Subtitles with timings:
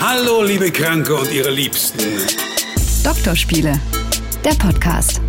[0.00, 2.00] Hallo, liebe Kranke und ihre Liebsten.
[3.04, 3.80] Doktorspiele,
[4.44, 5.20] der Podcast.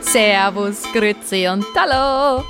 [0.00, 2.42] Servus, Grüezi und Hallo.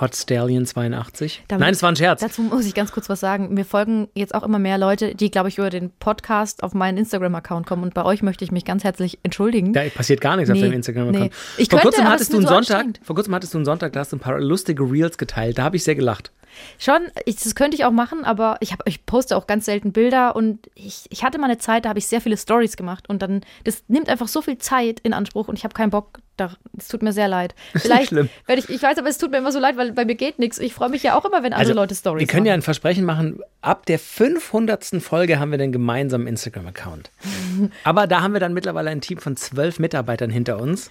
[0.00, 1.44] Hot Stallion 82.
[1.48, 2.20] Damit- Nein, es war ein Scherz.
[2.20, 3.52] Dazu muss ich ganz kurz was sagen.
[3.54, 6.96] Mir folgen jetzt auch immer mehr Leute, die, glaube ich, über den Podcast auf meinen
[6.98, 7.82] Instagram-Account kommen.
[7.82, 9.72] Und bei euch möchte ich mich ganz herzlich entschuldigen.
[9.72, 11.32] Da passiert gar nichts auf Nee, deinem Instagram-Account.
[11.58, 11.64] nee.
[11.64, 13.92] Vor könnte, kurzem hattest es du einen so Sonntag, vor kurzem hattest du einen Sonntag,
[13.92, 15.58] da hast du ein paar lustige Reels geteilt.
[15.58, 16.30] Da habe ich sehr gelacht.
[16.78, 19.92] Schon, ich, das könnte ich auch machen, aber ich, hab, ich poste auch ganz selten
[19.92, 23.08] Bilder und ich, ich hatte mal eine Zeit, da habe ich sehr viele Stories gemacht
[23.08, 26.18] und dann, das nimmt einfach so viel Zeit in Anspruch und ich habe keinen Bock,
[26.40, 27.54] da, es tut mir sehr leid.
[27.74, 30.14] Vielleicht werde ich, ich weiß, aber es tut mir immer so leid, weil bei mir
[30.14, 30.58] geht nichts.
[30.58, 32.62] Ich freue mich ja auch immer, wenn andere Leute Stories Also, Wir können ja ein
[32.62, 35.02] Versprechen machen, ab der 500.
[35.02, 37.10] Folge haben wir den gemeinsamen Instagram-Account.
[37.84, 40.90] Aber da haben wir dann mittlerweile ein Team von zwölf Mitarbeitern hinter uns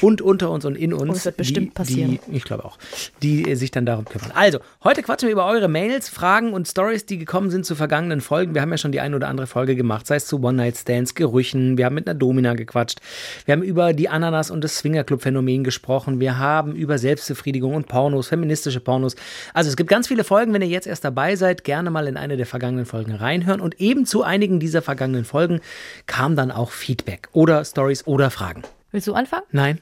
[0.00, 1.10] und unter uns und in uns.
[1.10, 2.18] Oh, das wird bestimmt die, passieren.
[2.28, 2.78] Die, ich glaube auch.
[3.22, 4.30] Die sich dann darum kümmern.
[4.34, 8.20] Also, heute quatschen wir über eure Mails, Fragen und Stories, die gekommen sind zu vergangenen
[8.20, 8.54] Folgen.
[8.54, 11.76] Wir haben ja schon die eine oder andere Folge gemacht, sei es zu One-Night-Stands, Gerüchen.
[11.76, 13.00] Wir haben mit einer Domina gequatscht.
[13.44, 16.20] Wir haben über die Ananas und das Swingerclub-Phänomen gesprochen.
[16.20, 19.16] Wir haben über Selbstbefriedigung und Pornos, feministische Pornos.
[19.54, 20.52] Also es gibt ganz viele Folgen.
[20.52, 23.60] Wenn ihr jetzt erst dabei seid, gerne mal in eine der vergangenen Folgen reinhören.
[23.60, 25.60] Und eben zu einigen dieser vergangenen Folgen
[26.06, 28.62] kam dann auch Feedback oder Stories oder Fragen.
[28.92, 29.44] Willst du anfangen?
[29.50, 29.80] Nein?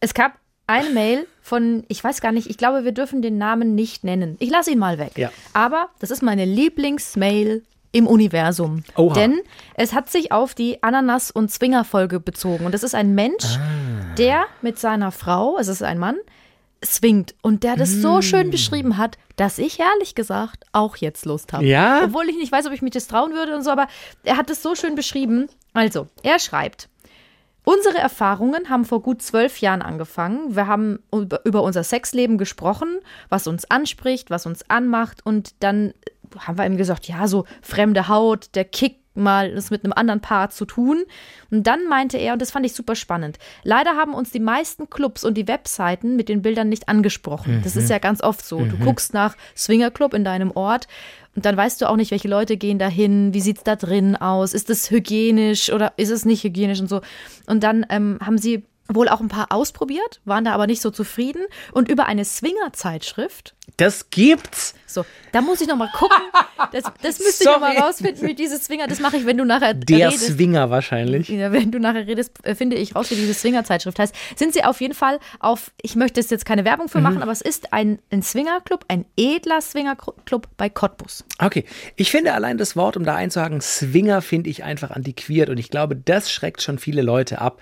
[0.00, 3.74] Es gab eine Mail von, ich weiß gar nicht, ich glaube, wir dürfen den Namen
[3.74, 4.36] nicht nennen.
[4.38, 5.12] Ich lasse ihn mal weg.
[5.16, 5.32] Ja.
[5.54, 7.62] Aber das ist meine Lieblingsmail
[7.98, 8.82] im Universum.
[8.96, 9.12] Oha.
[9.14, 9.40] Denn
[9.74, 12.64] es hat sich auf die Ananas- und Zwinger-Folge bezogen.
[12.64, 14.14] Und das ist ein Mensch, Ah.
[14.16, 16.16] der mit seiner Frau, es ist ein Mann,
[16.84, 17.34] swingt.
[17.42, 18.22] Und der das so Mm.
[18.22, 21.64] schön beschrieben hat, dass ich ehrlich gesagt auch jetzt Lust habe.
[21.66, 22.02] Ja?
[22.04, 23.88] Obwohl ich nicht weiß, ob ich mich das trauen würde und so, aber
[24.22, 25.48] er hat es so schön beschrieben.
[25.74, 26.88] Also, er schreibt.
[27.64, 30.56] Unsere Erfahrungen haben vor gut zwölf Jahren angefangen.
[30.56, 35.26] Wir haben über, über unser Sexleben gesprochen, was uns anspricht, was uns anmacht.
[35.26, 35.92] Und dann
[36.38, 40.20] haben wir ihm gesagt, ja, so fremde Haut, der Kick mal das mit einem anderen
[40.20, 41.02] Paar zu tun.
[41.50, 44.88] Und dann meinte er, und das fand ich super spannend, leider haben uns die meisten
[44.88, 47.60] Clubs und die Webseiten mit den Bildern nicht angesprochen.
[47.64, 48.64] Das ist ja ganz oft so.
[48.64, 50.86] Du guckst nach Swingerclub in deinem Ort
[51.34, 54.54] und dann weißt du auch nicht, welche Leute gehen dahin, wie sieht's da drin aus,
[54.54, 57.00] ist es hygienisch oder ist es nicht hygienisch und so.
[57.46, 60.90] Und dann ähm, haben sie wohl auch ein paar ausprobiert, waren da aber nicht so
[60.90, 61.42] zufrieden.
[61.72, 64.74] Und über eine Swinger-Zeitschrift, Das gibt's.
[64.86, 66.16] so, da muss ich noch mal gucken.
[66.72, 67.86] Das, das müsste ich noch mal Sorry.
[67.86, 70.26] rausfinden, wie diese Swinger, das mache ich, wenn du nachher Der redest.
[70.26, 71.28] Swinger wahrscheinlich.
[71.28, 74.14] Ja, wenn du nachher redest, äh, finde ich raus, wie diese Swinger-Zeitschrift heißt.
[74.36, 76.90] Sind sie auf jeden Fall auf, ich möchte es jetzt keine Werbung Mhm.
[76.90, 81.24] für machen, aber es ist ein, ein Swinger-Club, ein edler Swinger-Club bei Cottbus.
[81.38, 81.64] Okay,
[81.96, 85.70] ich finde allein das Wort, um da einzuhaken, Swinger finde ich einfach antiquiert und ich
[85.70, 87.60] glaube, das schreckt schon viele Leute ab,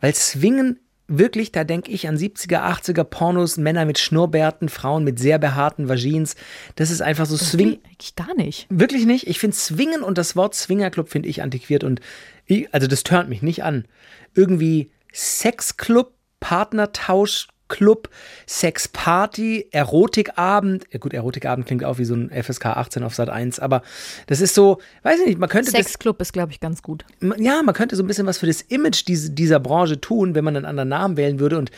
[0.00, 5.18] weil Swingen wirklich, da denke ich an 70er, 80er Pornos, Männer mit Schnurrbärten, Frauen mit
[5.18, 6.34] sehr behaarten Vagins.
[6.74, 7.78] Das ist einfach so Swing.
[7.84, 8.66] Eigentlich gar nicht.
[8.70, 9.26] Wirklich nicht.
[9.26, 12.00] Ich finde Swingen und das Wort Swingerclub finde ich antiquiert und
[12.44, 13.86] ich, also das turnt mich nicht an.
[14.34, 18.08] Irgendwie Sexclub, Partnertausch, Club,
[18.46, 20.84] Sexparty, Erotikabend.
[20.90, 23.82] Ja gut, Erotikabend klingt auch wie so ein FSK 18 auf Sat 1, aber
[24.26, 27.04] das ist so, weiß ich nicht, man könnte Sexclub ist, glaube ich, ganz gut.
[27.38, 30.44] ja, man könnte so ein bisschen was für das Image diese, dieser Branche tun, wenn
[30.44, 31.70] man einen anderen Namen wählen würde und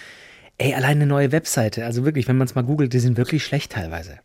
[0.58, 3.44] ey, allein eine neue Webseite, also wirklich, wenn man es mal googelt, die sind wirklich
[3.44, 4.18] schlecht teilweise.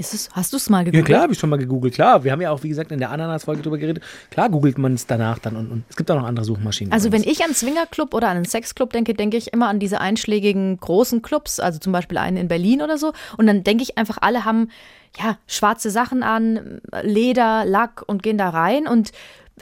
[0.00, 1.06] Es, hast du es mal Ja, gegoogelt?
[1.06, 1.94] klar, habe ich schon mal gegoogelt.
[1.94, 4.02] Klar, wir haben ja auch, wie gesagt, in der Ananas-Folge drüber geredet.
[4.30, 6.92] Klar googelt man es danach dann und, und es gibt auch noch andere Suchmaschinen.
[6.92, 10.00] Also wenn ich an Swingerclub oder an einen Sexclub denke, denke ich immer an diese
[10.00, 13.12] einschlägigen großen Clubs, also zum Beispiel einen in Berlin oder so.
[13.36, 14.70] Und dann denke ich einfach, alle haben
[15.18, 19.10] ja schwarze Sachen an, Leder, Lack und gehen da rein und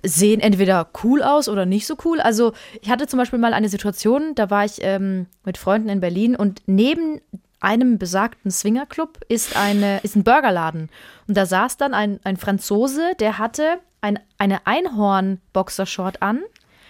[0.04, 2.20] sehen entweder cool aus oder nicht so cool.
[2.20, 2.52] Also
[2.82, 6.36] ich hatte zum Beispiel mal eine Situation, da war ich ähm, mit Freunden in Berlin
[6.36, 7.20] und neben
[7.60, 10.90] einem besagten Swingerclub ist, eine, ist ein Burgerladen.
[11.26, 16.42] Und da saß dann ein, ein Franzose, der hatte ein, eine Einhorn-Boxershort an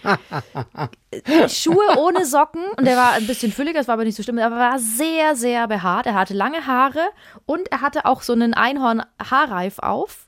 [1.47, 4.39] Schuhe ohne Socken und der war ein bisschen fülliger, das war aber nicht so schlimm,
[4.39, 6.05] aber er war sehr, sehr behaart.
[6.05, 7.09] Er hatte lange Haare
[7.45, 10.27] und er hatte auch so einen Einhorn-Haarreif auf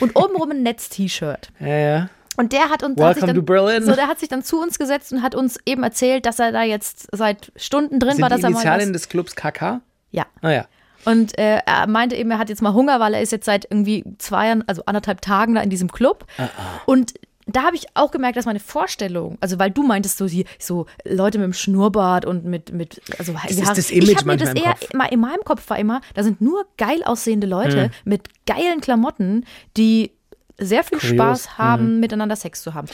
[0.00, 1.50] und obenrum ein Netz-T-Shirt.
[1.60, 2.08] Ja, ja.
[2.38, 3.84] Und der hat uns hat Welcome sich dann.
[3.84, 6.52] So, der hat sich dann zu uns gesetzt und hat uns eben erzählt, dass er
[6.52, 9.80] da jetzt seit Stunden drin Sind war, die dass er mal Initialien des Clubs KK?
[10.12, 10.24] ja.
[10.40, 10.66] Ah ja.
[11.04, 13.66] Und äh, er meinte eben, er hat jetzt mal Hunger, weil er ist jetzt seit
[13.70, 16.26] irgendwie zwei also anderthalb Tagen da in diesem Club.
[16.38, 16.48] Ah,
[16.86, 17.14] Und
[17.46, 20.86] da habe ich auch gemerkt, dass meine Vorstellung, also weil du meintest so die so
[21.04, 24.36] Leute mit dem Schnurrbart und mit mit also das ist das Image ich habe mir
[24.36, 24.90] das eher Kopf.
[24.92, 27.90] immer in meinem Kopf war immer, da sind nur geil aussehende Leute Hm.
[28.04, 29.44] mit geilen Klamotten,
[29.78, 30.10] die
[30.58, 31.58] sehr viel Kurios, Spaß hm.
[31.58, 32.88] haben, miteinander Sex zu haben.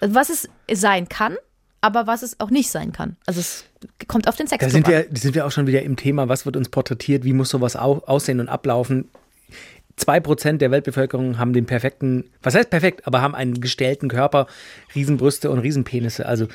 [0.00, 1.36] Was es sein kann,
[1.80, 3.16] aber was es auch nicht sein kann.
[3.26, 3.64] Also es
[4.08, 4.72] kommt auf den Sex Da an.
[4.72, 7.32] sind wir, da sind wir auch schon wieder im Thema, was wird uns porträtiert, wie
[7.32, 9.08] muss sowas au aussehen und ablaufen.
[9.96, 14.46] Zwei Prozent der Weltbevölkerung haben den perfekten, was heißt perfekt, aber haben einen gestellten Körper,
[14.94, 16.24] Riesenbrüste und Riesenpenisse.
[16.26, 16.48] Also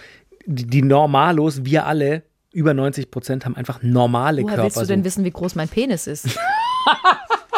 [0.46, 4.63] die, die Normalos, wir alle, über 90 Prozent haben einfach normale Woher Körper.
[4.63, 5.06] willst du denn so.
[5.06, 6.28] wissen, wie groß mein Penis ist?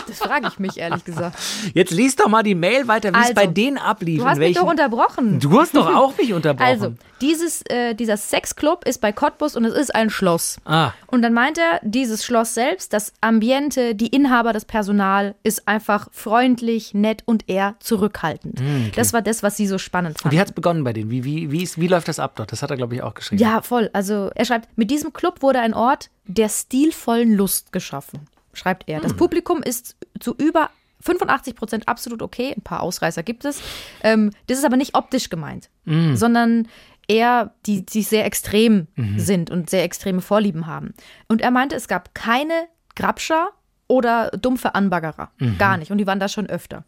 [0.07, 1.37] das frage ich mich ehrlich gesagt.
[1.73, 4.21] Jetzt lies doch mal die Mail weiter, wie es Also, bei denen ablief.
[4.21, 5.39] Du hast mich doch unterbrochen.
[5.39, 6.67] Du hast doch auch mich unterbrochen.
[6.67, 10.57] Also, dieses, äh, dieser Sexclub ist bei Cottbus und es ist ein Schloss.
[10.65, 10.91] Ah.
[11.07, 16.07] Und dann meint er, dieses Schloss selbst, das Ambiente, die Inhaber, das Personal ist einfach
[16.11, 18.61] freundlich, nett und eher zurückhaltend.
[18.95, 20.33] Das war das, was sie so spannend Und fand.
[20.33, 21.09] wie hat es begonnen bei denen?
[21.09, 22.51] Wie, wie, wie, ist, wie läuft das ab dort?
[22.51, 23.41] Das hat er, glaube ich, auch geschrieben.
[23.41, 23.89] Ja, voll.
[23.93, 28.19] Also er schreibt, mit diesem Club wurde ein Ort der stilvollen Lust geschaffen,
[28.57, 28.99] schreibt er.
[28.99, 30.69] Das Publikum ist zu über
[31.01, 32.53] 85 Prozent absolut okay.
[32.57, 33.61] Ein paar Ausreißer gibt es.
[34.03, 35.69] Ähm, das ist aber nicht optisch gemeint,
[36.15, 36.67] sondern
[37.07, 38.87] eher die, die sehr extrem
[39.17, 40.93] sind und sehr extreme Vorlieben haben.
[41.27, 43.49] Und er meinte, es gab keine Grabscher
[43.87, 45.31] oder dumpfe Anbaggerer.
[45.57, 45.91] Gar nicht.
[45.91, 46.83] Und die waren da schon öfter.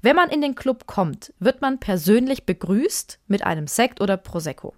[0.00, 4.74] Wenn man in den Club kommt, wird man persönlich begrüßt mit einem Sekt oder Prosecco.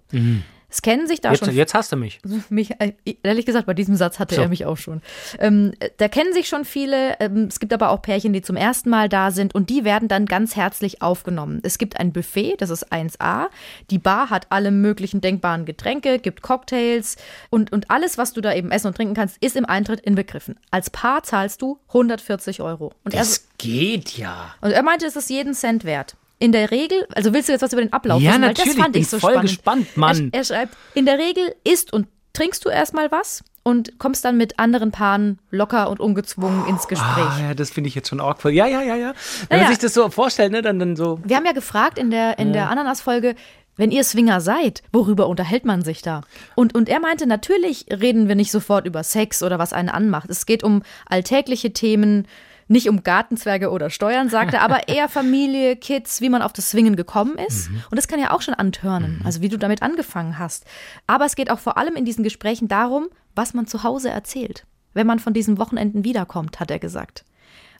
[0.71, 2.19] Es kennen sich da jetzt, schon jetzt hast du mich.
[2.49, 4.41] mich, äh, ehrlich gesagt, bei diesem Satz hatte So.
[4.41, 5.01] er mich auch schon.
[5.37, 7.19] Ähm, äh, da kennen sich schon viele.
[7.19, 10.07] Ähm, es gibt aber auch Pärchen, die zum ersten Mal da sind und die werden
[10.07, 11.59] dann ganz herzlich aufgenommen.
[11.63, 13.47] Es gibt ein Buffet, das ist 1A.
[13.89, 17.17] Die Bar hat alle möglichen denkbaren Getränke, gibt Cocktails
[17.49, 20.55] und, und alles, was du da eben essen und trinken kannst, ist im Eintritt inbegriffen.
[20.71, 22.93] Als Paar zahlst du 140 Euro.
[23.03, 24.55] Und er, Das geht ja.
[24.61, 26.15] und er meinte, es ist jeden Cent wert.
[26.41, 28.41] In der Regel, also willst du jetzt was über den Ablauf Ja, wissen?
[28.41, 29.49] Weil natürlich, das fand bin ich so voll spannend.
[29.49, 30.29] gespannt, Mann.
[30.31, 34.37] Er, er schreibt, in der Regel isst und trinkst du erstmal was und kommst dann
[34.37, 37.25] mit anderen Paaren locker und ungezwungen ins Gespräch.
[37.29, 38.55] Ah, ja, das finde ich jetzt schon awkward.
[38.55, 39.13] Ja, ja, ja, ja.
[39.49, 39.63] Wenn Naja.
[39.63, 41.19] man sich das so vorstellt, ne, dann, dann so.
[41.23, 43.35] Wir haben ja gefragt in der, in der Ananas-Folge,
[43.77, 46.21] wenn ihr Swinger seid, worüber unterhält man sich da?
[46.55, 50.29] Und, und er meinte, natürlich reden wir nicht sofort über Sex oder was einen anmacht.
[50.31, 52.27] Es geht um alltägliche Themen,
[52.71, 56.71] nicht um Gartenzwerge oder Steuern, sagt er, aber eher Familie, Kids, wie man auf das
[56.71, 57.69] Swingen gekommen ist.
[57.69, 60.65] Und das kann ja auch schon antörnen, also wie du damit angefangen hast.
[61.05, 64.65] Aber es geht auch vor allem in diesen Gesprächen darum, was man zu Hause erzählt,
[64.93, 67.25] wenn man von diesen Wochenenden wiederkommt, hat er gesagt.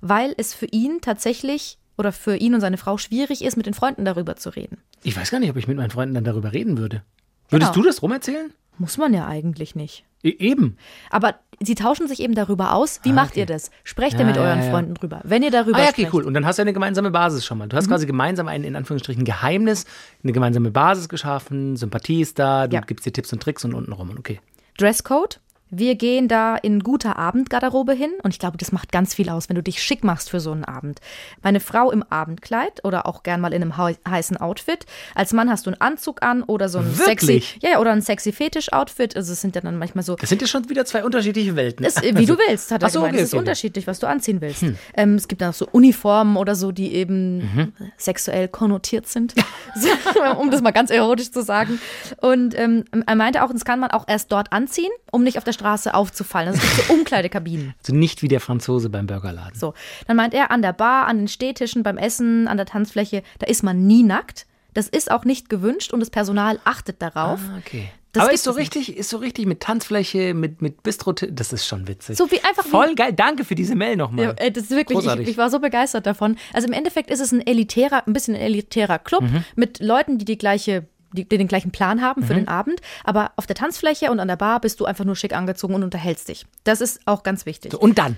[0.02, 3.74] Weil es für ihn tatsächlich oder für ihn und seine Frau schwierig ist, mit den
[3.74, 4.80] Freunden darüber zu reden.
[5.04, 7.04] Ich weiß gar nicht, ob ich mit meinen Freunden dann darüber reden würde.
[7.50, 7.84] Würdest Genau.
[7.84, 8.52] du das rumerzählen?
[8.78, 10.06] Muss man ja eigentlich nicht.
[10.24, 10.78] E eben.
[11.10, 13.00] Aber sie tauschen sich eben darüber aus.
[13.04, 13.72] Wie macht ihr das?
[13.84, 14.70] Sprecht ihr Ah, Ja, mit ja, euren ja.
[14.70, 15.22] Freunden drüber.
[15.24, 16.14] Wenn ihr darüber Ah ja, okay, sprecht.
[16.14, 16.24] cool.
[16.26, 17.68] Und dann hast du eine gemeinsame Basis schon mal.
[17.68, 17.92] Du hast Mhm.
[17.92, 19.86] quasi gemeinsam ein, in Anführungsstrichen, Geheimnis,
[20.24, 22.82] eine gemeinsame Basis geschaffen, Sympathie ist da, du Ja.
[22.82, 24.12] gibst dir Tipps und Tricks und unten rum.
[24.18, 24.40] Okay.
[24.78, 25.40] Dresscode.
[25.74, 29.48] Wir gehen da in guter Abendgarderobe hin und ich glaube, das macht ganz viel aus,
[29.48, 31.00] wenn du dich schick machst für so einen Abend.
[31.42, 34.86] Meine Frau im Abendkleid oder auch gern mal in einem hei- heißen Outfit.
[35.16, 37.46] Als Mann hast du einen Anzug an oder so ein Wirklich?
[37.52, 39.16] sexy, ja, oder ein sexy Fetisch-Outfit.
[39.16, 41.86] Also es sind ja dann manchmal so Das sind ja schon wieder zwei unterschiedliche Welten.
[41.86, 43.14] Es, wie du willst, hat er so, gemeint.
[43.16, 43.40] okay, es ist okay.
[43.40, 44.66] unterschiedlich, was du anziehen willst.
[44.96, 47.74] Ähm, es gibt dann auch so Uniformen oder so, die eben Mhm.
[47.98, 49.34] sexuell konnotiert sind,
[50.38, 51.80] um das mal ganz erotisch zu sagen.
[52.22, 55.44] Und ähm, er meinte auch, das kann man auch erst dort anziehen, um nicht auf
[55.46, 56.50] der Straße aufzufallen.
[56.50, 57.74] Also es gibt so Umkleidekabinen.
[57.82, 59.58] Also nicht wie der Franzose beim Burgerladen.
[59.58, 59.74] So,
[60.08, 63.48] dann meint er, an der Bar, an den Stehtischen, beim Essen, an der Tanzfläche, da
[63.48, 64.46] ist man nie nackt.
[64.74, 67.40] Das ist auch nicht gewünscht und das Personal achtet darauf.
[67.48, 67.90] Ah, okay.
[68.14, 68.76] Das Aber ist so es nicht.
[68.76, 72.18] richtig, ist so richtig mit Tanzfläche, mit, mit Bistro, das ist schon witzig.
[72.18, 73.14] So wie einfach wie- Voll geil.
[73.14, 74.36] Danke für diese Mail nochmal.
[74.40, 75.24] Ja, das ist wirklich, Großartig.
[75.24, 76.36] ich, ich war so begeistert davon.
[76.54, 79.24] Also im Endeffekt ist es ein elitärer, ein bisschen ein elitärer Club
[79.56, 83.32] mit Leuten, die die gleiche die, die den gleichen Plan haben für den Abend, aber
[83.36, 86.30] auf der Tanzfläche und an der Bar bist du einfach nur schick angezogen und unterhältst
[86.30, 86.46] dich.
[86.64, 87.72] Das ist auch ganz wichtig.
[87.74, 88.18] So, und dann?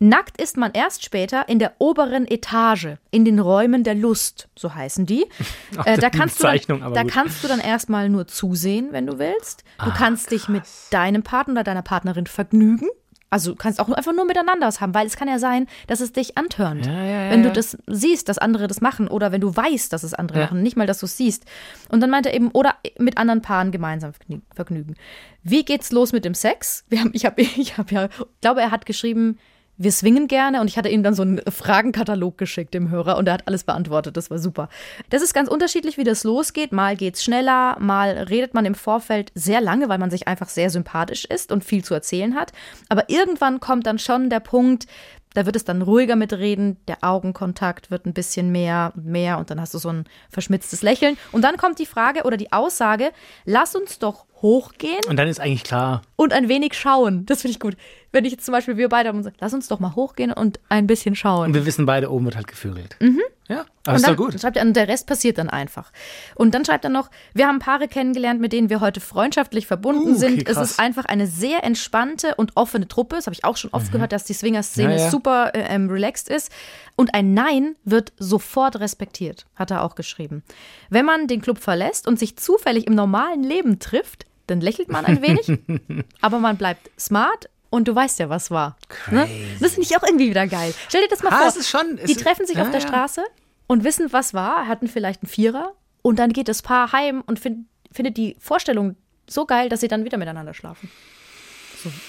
[0.00, 4.74] Nackt ist man erst später in der oberen Etage, in den Räumen der Lust, so
[4.74, 5.24] heißen die.
[5.76, 7.12] Ach, Äh, da kannst, du dann, da gut.
[7.12, 9.62] kannst du dann erstmal nur zusehen, wenn du willst.
[9.78, 12.88] Du Ah, kannst dich mit deinem Partner oder deiner Partnerin vergnügen.
[13.34, 15.98] Also du kannst auch einfach nur miteinander was haben, weil es kann ja sein, dass
[15.98, 16.86] es dich antörnt.
[16.86, 19.92] Ja, ja, ja, wenn du das siehst, dass andere das machen oder wenn du weißt,
[19.92, 21.44] dass es andere machen, nicht mal, dass du es siehst.
[21.88, 24.94] Und dann meinte er eben, oder mit anderen Paaren gemeinsam vergnü- vergnügen.
[25.42, 26.84] Wie geht's los mit dem Sex?
[26.88, 29.38] Wir haben, ich habe ich hab ja, ich glaube, er hat geschrieben,
[29.76, 33.26] wir swingen gerne und ich hatte ihm dann so einen Fragenkatalog geschickt, dem Hörer, und
[33.26, 34.16] er hat alles beantwortet.
[34.16, 34.68] Das war super.
[35.10, 36.72] Das ist ganz unterschiedlich, wie das losgeht.
[36.72, 40.70] Mal geht's schneller, mal redet man im Vorfeld sehr lange, weil man sich einfach sehr
[40.70, 42.52] sympathisch ist und viel zu erzählen hat.
[42.88, 44.86] Aber irgendwann kommt dann schon der Punkt,
[45.34, 49.50] da wird es dann ruhiger mit Reden, der Augenkontakt wird ein bisschen mehr, mehr und
[49.50, 51.16] dann hast du so ein verschmitztes Lächeln.
[51.32, 53.10] Und dann kommt die Frage oder die Aussage,
[53.44, 57.26] lass uns doch hochgehen Und dann ist eigentlich klar, und ein wenig schauen.
[57.26, 57.76] Das finde ich gut.
[58.12, 60.32] Wenn ich jetzt zum Beispiel, wir beide haben uns gesagt, lass uns doch mal hochgehen
[60.32, 61.48] und ein bisschen schauen.
[61.48, 62.96] und wir wissen beide, oben wird halt gevögelt.
[63.46, 63.62] Ja, Mhm.
[63.88, 64.40] und ist dann doch gut.
[64.40, 65.92] schreibt er, und der Rest passiert dann einfach.
[66.34, 70.08] Und dann schreibt er noch, wir haben Paare kennengelernt, mit denen wir heute freundschaftlich verbunden
[70.08, 70.48] Uh, okay, sind.
[70.48, 70.70] Es krass.
[70.72, 73.16] ist einfach eine sehr entspannte und offene Truppe.
[73.16, 74.98] Das habe ich auch schon oft gehört, dass die Swinger-Szene Mhm.
[74.98, 75.10] Ja, ja.
[75.10, 76.50] super äh, ähm, relaxed ist.
[76.96, 80.42] Und ein Nein wird sofort respektiert, hat er auch geschrieben.
[80.88, 85.04] Wenn man den Club verlässt und sich zufällig im normalen Leben trifft, dann lächelt man
[85.06, 85.50] ein wenig,
[86.20, 87.48] aber man bleibt smart.
[87.74, 88.76] Und du weißt ja, was war.
[89.10, 89.28] Ne?
[89.60, 90.72] Das finde ich auch irgendwie wieder geil.
[90.88, 91.62] Stell dir das mal Ah, vor.
[91.62, 92.86] schon- die treffen sich ja, auf der ja.
[92.86, 93.24] Straße
[93.66, 97.40] und wissen, was war, hatten vielleicht einen Vierer und dann geht das Paar heim und
[97.40, 98.94] find, findet die Vorstellung
[99.28, 100.88] so geil, dass sie dann wieder miteinander schlafen.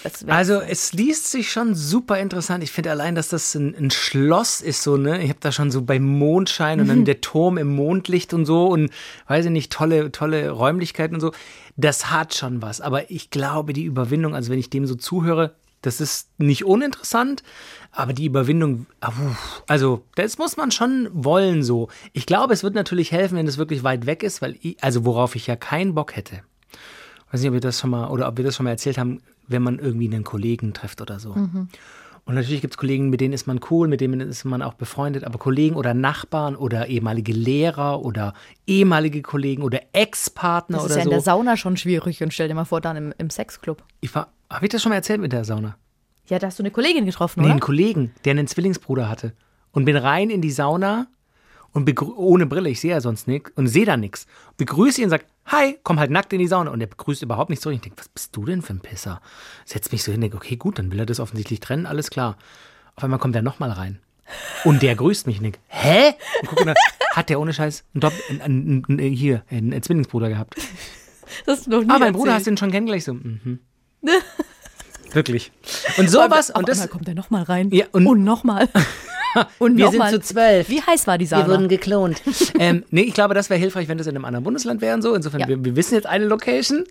[0.04, 2.64] Wär's- Also es liest sich schon super interessant.
[2.64, 5.22] Ich finde allein, dass das ein, ein Schloss ist, so, ne?
[5.24, 8.68] Ich habe da schon so bei Mondschein und dann der Turm im Mondlicht und so
[8.68, 8.90] und
[9.28, 11.32] weiß ich nicht, tolle, tolle Räumlichkeiten und so.
[11.78, 12.80] Das hat schon was.
[12.82, 17.44] Aber ich glaube, die Überwindung, also wenn ich dem so zuhöre, das ist nicht uninteressant,
[17.92, 19.12] aber die Überwindung, ah,
[19.68, 21.90] also das muss man schon wollen so.
[22.12, 25.06] Ich glaube, es wird natürlich helfen, wenn es wirklich weit weg ist, weil ich, also
[25.06, 26.42] worauf ich ja keinen Bock hätte.
[27.32, 29.22] Weiß nicht, ob wir das schon mal oder ob wir das schon mal erzählt haben,
[29.48, 31.32] wenn man irgendwie einen Kollegen trifft oder so.
[31.32, 34.74] Und natürlich gibt es Kollegen, mit denen ist man cool, mit denen ist man auch
[34.74, 38.34] befreundet, aber Kollegen oder Nachbarn oder ehemalige Lehrer oder
[38.66, 41.26] ehemalige Kollegen oder Ex-Partner das ist oder ja in der so.
[41.26, 43.84] Sauna schon schwierig und stell dir mal vor, dann im, im Sexclub.
[44.02, 45.78] Ich war, habe ich das schon mal erzählt mit der Sauna?
[46.28, 47.52] Ja, da hast du eine Kollegin getroffen, Nee, oder?
[47.54, 49.34] einen Kollegen, der einen Zwillingsbruder hatte.
[49.72, 51.06] Und bin rein in die Sauna
[51.74, 54.26] und ohne Brille, ich sehe ja sonst nichts und sehe da nichts.
[54.58, 56.72] Begrüße ihn und sage, hi, komm halt nackt in die Sauna.
[56.72, 57.76] Und er begrüßt überhaupt nicht zurück.
[57.76, 59.22] Ich denke, was bist du denn für ein Pisser?
[59.66, 62.38] Setz mich so hin, denke, okay, gut, dann will er das offensichtlich trennen, alles klar.
[62.96, 64.00] Auf einmal kommt er nochmal rein.
[64.64, 66.14] Und der grüßt mich denke, hä?
[66.42, 66.76] Und guck, dann
[67.14, 70.56] hat der ohne Scheiß einen, Dopp- einen, einen, hier, einen Zwillingsbruder gehabt.
[71.46, 72.36] Das du noch nie Ah, mein Bruder, erzählt.
[72.38, 73.00] hast du ihn schon kennengelernt?
[73.02, 73.60] Ich so, mhm.
[75.14, 75.52] Wirklich.
[75.98, 77.70] Und sowas, Auf und das, einmal kommt er nochmal rein.
[77.72, 78.68] Ja, und- und nochmal.
[79.60, 80.12] und Wir sind mal.
[80.12, 80.70] zu zwölf.
[80.70, 81.46] Wie heiß war die Sauna?
[81.48, 82.22] Wir wurden geklont.
[82.60, 85.02] ähm, nee, ich glaube, das wäre hilfreich, wenn das in einem anderen Bundesland wäre und
[85.02, 85.14] so.
[85.14, 85.48] Insofern, Ja.
[85.48, 86.84] wir, wir wissen jetzt eine Location.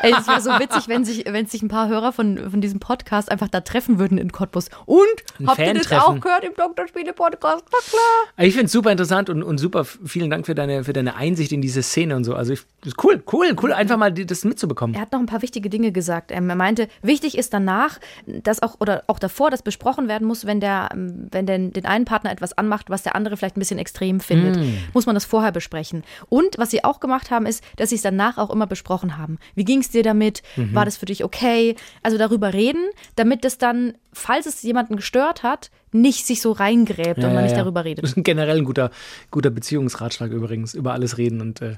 [0.00, 2.80] Ey, es wäre so witzig, wenn sich, wenn sich ein paar Hörer von, von diesem
[2.80, 4.68] Podcast einfach da treffen würden in Cottbus.
[4.86, 5.02] Und
[5.46, 6.86] habt ihr das auch gehört im Dr.
[6.88, 7.64] Spiele Podcast?
[7.72, 8.46] Na klar.
[8.46, 11.52] Ich finde es super interessant und, und super vielen Dank für deine, für deine Einsicht
[11.52, 12.34] in diese Szene und so.
[12.34, 14.94] Also, ich, ist cool, cool, cool, einfach mal die- das mitzubekommen.
[14.94, 16.32] Er hat noch ein paar wichtige Dinge gesagt.
[16.32, 20.46] Ähm, Er meinte, wichtig ist danach, dass auch oder auch davor, dass besprochen werden muss,
[20.46, 23.60] wenn der, ähm, wenn den, den einen Partner etwas anmacht, was der andere vielleicht ein
[23.60, 24.74] bisschen extrem findet, Mm.
[24.92, 26.02] muss man das vorher besprechen.
[26.28, 29.38] Und was sie auch gemacht haben, ist, dass sie es danach auch immer besprochen haben.
[29.54, 30.42] Wie ging es dir damit?
[30.56, 30.74] Mhm.
[30.74, 31.76] War das für dich okay?
[32.02, 32.82] Also darüber reden,
[33.16, 37.56] damit es dann, falls es jemanden gestört hat, nicht sich so reingräbt und man nicht
[37.56, 38.04] darüber Das redet.
[38.04, 38.90] ist generell ein guter,
[39.30, 40.74] guter Beziehungsratschlag übrigens.
[40.74, 41.76] Über alles reden und äh,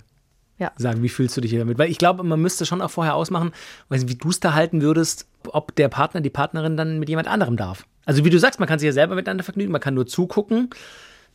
[0.59, 0.71] Ja.
[0.77, 1.79] sagen, wie fühlst du dich hier damit?
[1.79, 3.51] Weil ich glaube, man müsste schon auch vorher ausmachen,
[3.89, 7.09] weiß nicht, wie du es da halten würdest, ob der Partner, die Partnerin dann mit
[7.09, 7.85] jemand anderem darf.
[8.07, 10.71] Also wie du sagst, man kann sich ja selber miteinander vergnügen, man kann nur zugucken.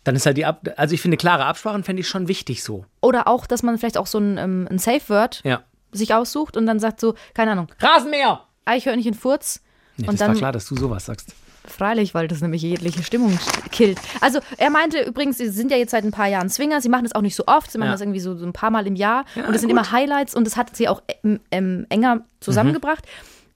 [0.04, 2.86] Dann ist halt die Ab also ich finde klare Absprachen fände ich schon wichtig so.
[3.02, 5.64] Oder auch, dass man vielleicht auch so ein, ähm, ein Safe-Word Ja.
[5.92, 8.42] sich aussucht und dann sagt so, keine Ahnung, Rasenmäher!
[8.66, 9.62] Eichhörnchen Furz.
[9.98, 11.34] Nee, und das dann war klar, dass du sowas sagst.
[11.66, 13.38] Freilich, weil das nämlich jegliche Stimmung
[13.72, 14.00] killt.
[14.22, 17.04] Also er meinte übrigens, sie sind ja jetzt seit ein paar Jahren Swinger, sie machen
[17.04, 17.92] das auch nicht so oft, sie machen Ja.
[17.94, 19.78] das irgendwie so, so ein paar Mal im Jahr Ja, und das sind gut.
[19.78, 23.04] immer Highlights und das hat sie auch ähm, ähm, enger zusammengebracht.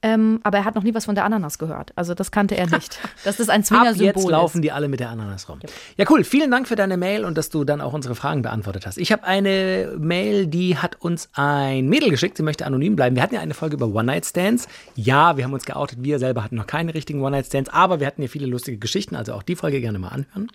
[0.06, 1.94] Ähm, aber er hat noch nie was von der Ananas gehört.
[1.96, 3.00] Also das kannte er nicht.
[3.24, 4.64] Das ein Ab Swinger-Symbol jetzt laufen ist.
[4.64, 5.60] die alle mit der Ananas rum.
[5.98, 6.24] Ja, cool.
[6.26, 8.98] Vielen Dank für deine Mail und dass du dann auch unsere Fragen beantwortet hast.
[8.98, 12.36] Ich habe eine Mail, die hat uns ein Mädel geschickt.
[12.36, 13.16] Sie möchte anonym bleiben.
[13.16, 14.68] Wir hatten ja eine Folge über One-Night-Stands.
[14.96, 16.00] Ja, wir haben uns geoutet.
[16.02, 19.16] Wir selber hatten noch keine richtigen One-Night-Stands, aber wir hatten ja viele lustige Geschichten.
[19.16, 20.50] Also auch die Folge gerne mal anhören.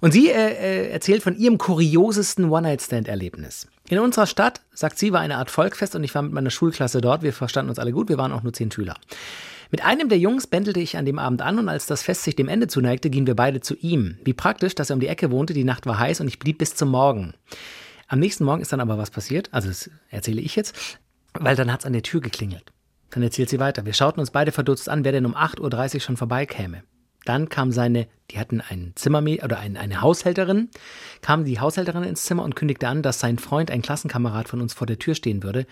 [0.00, 3.66] Und sie äh, äh, erzählt von ihrem kuriosesten One-Night-Stand-Erlebnis.
[3.88, 7.00] In unserer Stadt, sagt sie, war eine Art Volksfest und ich war mit meiner Schulklasse
[7.00, 7.22] dort.
[7.22, 8.08] Wir verstanden uns alle gut.
[8.08, 8.96] Wir waren auch nur zehn Schüler.
[9.70, 12.36] Mit einem der Jungs bändelte ich an dem Abend an und als das Fest sich
[12.36, 14.18] dem Ende zuneigte, gingen wir beide zu ihm.
[14.24, 16.58] Wie praktisch, dass er um die Ecke wohnte, die Nacht war heiß und ich blieb
[16.58, 17.34] bis zum Morgen.
[18.08, 20.98] Am nächsten Morgen ist dann aber was passiert, also das erzähle ich jetzt,
[21.34, 22.72] weil dann hat es an der Tür geklingelt.
[23.10, 23.84] Dann erzählt sie weiter.
[23.84, 26.82] Wir schauten uns beide verdutzt an, wer denn um 8.30 Uhr schon vorbeikäme.
[27.24, 30.68] Dann kam seine, die hatten einen Zimmermädchen oder ein, eine Haushälterin,
[31.22, 34.74] kam die Haushälterin ins Zimmer und kündigte an, dass sein Freund, ein Klassenkamerad von uns
[34.74, 35.66] vor der Tür stehen würde.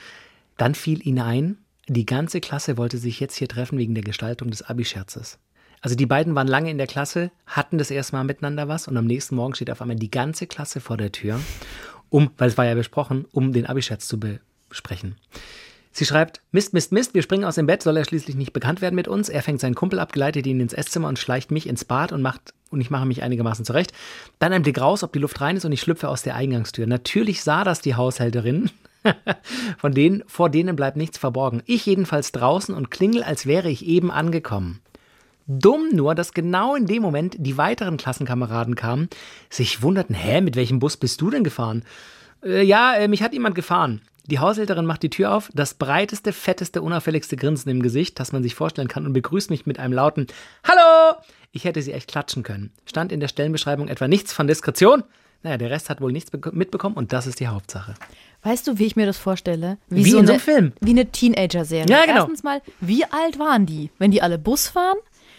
[0.56, 1.58] Dann fiel ihnen ein,
[1.88, 5.38] die ganze Klasse wollte sich jetzt hier treffen wegen der Gestaltung des Abi-Scherzes.
[5.82, 8.96] Also die beiden waren lange in der Klasse, hatten das erste Mal miteinander was und
[8.96, 11.38] am nächsten Morgen steht auf einmal die ganze Klasse vor der Tür,
[12.08, 15.16] um, weil es war ja besprochen, um den Abi-Scherz zu besprechen.
[15.96, 18.80] Sie schreibt, Mist, Mist, Mist, wir springen aus dem Bett, soll er schließlich nicht bekannt
[18.80, 19.28] werden mit uns.
[19.28, 22.20] Er fängt seinen Kumpel ab, geleitet ihn ins Esszimmer und schleicht mich ins Bad und
[22.20, 23.92] macht, und ich mache mich einigermaßen zurecht.
[24.40, 26.88] Dann ein Blick raus, ob die Luft rein ist und ich schlüpfe aus der Eingangstür.
[26.88, 28.70] Natürlich sah das die Haushälterin.
[29.78, 31.62] Von denen, vor denen bleibt nichts verborgen.
[31.64, 34.80] Ich jedenfalls draußen und klingel, als wäre ich eben angekommen.
[35.46, 39.08] Dumm nur, dass genau in dem Moment die weiteren Klassenkameraden kamen,
[39.48, 41.84] sich wunderten, hä, mit welchem Bus bist du denn gefahren?
[42.42, 44.00] Äh, ja, äh, mich hat jemand gefahren.
[44.26, 48.42] Die Haushälterin macht die Tür auf, das breiteste, fetteste, unauffälligste Grinsen im Gesicht, das man
[48.42, 50.28] sich vorstellen kann, und begrüßt mich mit einem lauten
[50.66, 51.18] Hallo!
[51.52, 52.72] Ich hätte sie echt klatschen können.
[52.86, 55.04] Stand in der Stellenbeschreibung etwa nichts von Diskretion?
[55.42, 57.94] Naja, der Rest hat wohl nichts mitbekommen und das ist die Hauptsache.
[58.42, 59.76] Weißt du, wie ich mir das vorstelle?
[59.88, 60.72] Wie, Wie so in so eine, einem Film.
[60.80, 61.86] Wie eine Teenager-Serie.
[61.86, 62.20] Ja, genau.
[62.20, 64.96] Erstens mal, wie alt waren die, wenn die alle Bus fahren?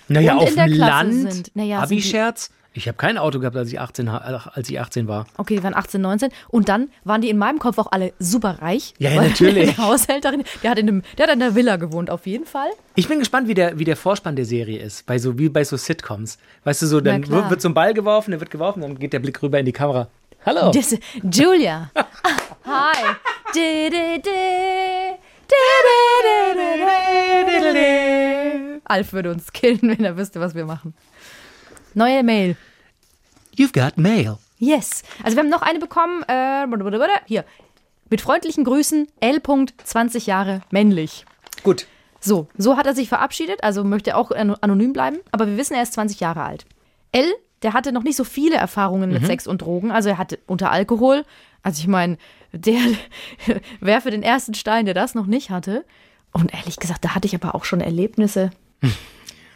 [0.08, 1.56] Naja, und auf in der dem Klasse Land, sind.
[1.56, 2.51] Naja, Abi-Scherz.
[2.77, 5.25] Ich habe kein Auto gehabt, als ich, 18, ha- äh, als ich 18 war.
[5.38, 6.29] Okay, die waren 18, 19.
[6.50, 8.94] Und dann waren die in meinem Kopf auch alle super reich.
[8.98, 9.75] Ja, ja, natürlich.
[9.75, 12.67] Die Haushälterin, der hat, in einem, der hat in der Villa gewohnt, auf jeden Fall.
[12.96, 15.63] Ich bin gespannt, wie der, wie der Vorspann der Serie ist, bei so, wie bei
[15.63, 16.38] so Sitcoms.
[16.65, 19.20] Weißt du, so, dann wird, so ein Ball geworfen, der wird geworfen, dann geht der
[19.20, 20.10] Blick rüber in die Kamera.
[20.46, 20.72] Hallo.
[20.72, 20.96] Das,
[21.34, 21.89] Julia.
[22.65, 22.98] Hi.
[23.55, 24.29] Di, di, di.
[28.84, 30.94] Alf würde uns killen, wenn er wüsste, was wir machen.
[31.96, 32.56] Neue Mail.
[33.58, 34.38] You've got mail.
[34.60, 35.04] Yes.
[35.24, 36.24] Also wir haben noch eine bekommen.
[36.28, 36.68] Äh,
[37.25, 37.46] hier.
[38.10, 39.42] Mit freundlichen Grüßen, L.
[39.42, 41.25] 20 Jahre, männlich.
[41.64, 41.88] Gut.
[42.20, 45.74] So, so hat er sich verabschiedet, also möchte auch ano- anonym bleiben, aber wir wissen,
[45.74, 46.66] er ist 20 Jahre alt.
[47.12, 47.25] L,
[47.62, 50.72] der hatte noch nicht so viele Erfahrungen mit Sex und Drogen, also er hatte unter
[50.72, 51.24] Alkohol,
[51.64, 52.18] also ich meine,
[52.52, 52.80] der
[53.80, 55.86] werfe den ersten Stein, der das noch nicht hatte.
[56.32, 58.52] Und ehrlich gesagt, da hatte ich aber auch schon Erlebnisse.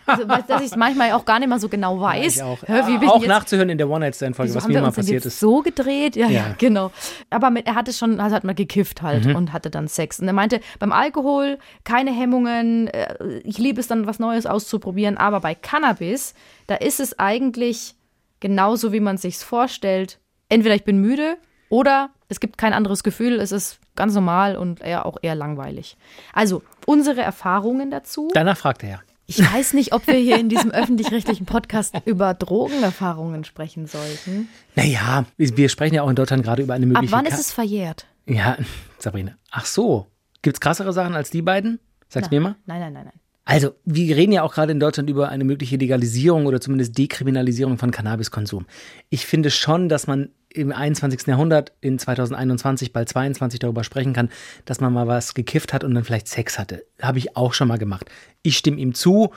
[0.10, 2.38] Also, dass ich es manchmal auch gar nicht mehr so genau weiß.
[2.38, 2.58] Ich auch.
[2.66, 5.40] Hä, wie auch jetzt- nachzuhören in der One-Night-Stand-Folge, was mir mal passiert ist.
[5.40, 6.16] so gedreht?
[6.16, 6.56] Ja, ja, Ja.
[6.58, 6.92] genau.
[7.30, 9.36] Aber mit, er hatte schon, also hat mal gekifft halt Mhm.
[9.36, 10.20] und hatte dann Sex.
[10.20, 15.18] Und er meinte, beim Alkohol keine Hemmungen, äh, ich liebe es dann, was Neues auszuprobieren,
[15.18, 16.34] aber bei Cannabis,
[16.68, 17.96] da ist es eigentlich
[18.40, 20.20] genauso, wie man es sich vorstellt.
[20.50, 21.38] Entweder ich bin müde
[21.70, 25.98] oder es gibt kein anderes Gefühl, es ist ganz normal und eher auch eher langweilig.
[26.34, 28.30] Also, unsere Erfahrungen dazu.
[28.34, 29.02] Danach fragte er.
[29.30, 34.50] Ich weiß nicht, ob wir hier in diesem öffentlich-rechtlichen Podcast über Drogenerfahrungen sprechen sollten.
[34.76, 37.12] Naja, wir sprechen ja auch in Deutschland gerade über eine Ab mögliche.
[37.14, 38.08] wann Ka- ist es verjährt?
[38.26, 38.58] Ja,
[38.98, 39.34] Sabrina.
[39.52, 40.08] Ach so.
[40.42, 41.80] Gibt's krassere Sachen als die beiden?
[42.08, 42.56] Sag's mir mal.
[42.66, 43.14] Nein, nein, nein, nein.
[43.46, 47.78] Also, wir reden ja auch gerade in Deutschland über eine mögliche Legalisierung oder zumindest Dekriminalisierung
[47.78, 48.66] von Cannabiskonsum.
[49.10, 51.28] Ich finde schon, dass man im 21.
[51.28, 54.30] Jahrhundert, in 2021, bald 22 darüber sprechen kann,
[54.66, 56.86] dass man mal was gekifft hat und dann vielleicht Sex hatte.
[57.02, 58.10] Habe ich auch schon mal gemacht.
[58.42, 59.32] Ich stimme ihm zu.